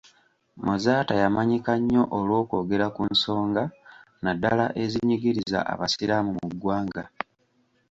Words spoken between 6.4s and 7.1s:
ggwanga.